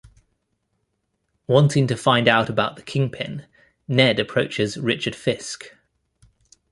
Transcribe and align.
Wanting 1.45 1.85
to 1.85 1.95
find 1.95 2.27
out 2.27 2.49
about 2.49 2.75
the 2.75 2.81
Kingpin, 2.81 3.45
Ned 3.87 4.19
approaches 4.19 4.75
Richard 4.75 5.15
Fisk. 5.15 5.75